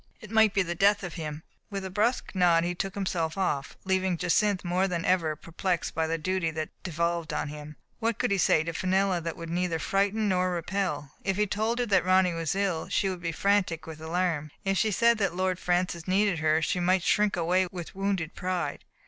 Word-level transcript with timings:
It 0.19 0.31
might 0.31 0.55
be 0.55 0.63
the 0.63 0.73
death 0.73 1.03
of 1.03 1.13
him.'* 1.13 1.43
And 1.43 1.43
with 1.69 1.85
a 1.85 1.91
brusque 1.91 2.33
nod 2.33 2.63
he 2.63 2.73
took 2.73 2.95
himself 2.95 3.37
off, 3.37 3.77
leaving 3.85 4.17
Jacynth 4.17 4.65
more 4.65 4.87
than 4.87 5.05
ever 5.05 5.35
perplexed 5.35 5.93
by 5.93 6.07
the 6.07 6.17
duty 6.17 6.49
that 6.49 6.69
devolved 6.81 7.31
on 7.31 7.49
him. 7.49 7.75
What 7.99 8.17
could 8.17 8.31
he 8.31 8.39
say 8.39 8.63
to 8.63 8.73
Fenella 8.73 9.21
that 9.21 9.37
would 9.37 9.51
neither 9.51 9.77
frighten 9.77 10.27
nor 10.27 10.53
repel? 10.53 11.11
If 11.23 11.37
he 11.37 11.45
told 11.45 11.77
her 11.77 11.85
that 11.85 12.03
Ronny 12.03 12.33
was 12.33 12.55
ill, 12.55 12.89
she 12.89 13.09
would 13.09 13.21
be 13.21 13.31
frantic 13.31 13.85
with 13.85 14.01
alarm. 14.01 14.49
If 14.65 14.79
he 14.79 14.89
said 14.89 15.19
that 15.19 15.35
Lord 15.35 15.59
Francis 15.59 16.07
needed 16.07 16.39
her, 16.39 16.63
she 16.63 16.79
might 16.79 17.03
shrink 17.03 17.37
away 17.37 17.67
with 17.71 17.93
wounded 17.93 18.33
pride. 18.33 18.83